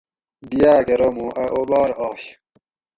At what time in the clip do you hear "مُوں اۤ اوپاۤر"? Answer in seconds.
1.15-1.89